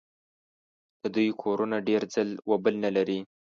[1.01, 3.19] د دوی کورونه ډېر ځل و بل نه لري.